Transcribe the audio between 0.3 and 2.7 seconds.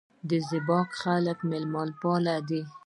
زیباک خلک میلمه پال دي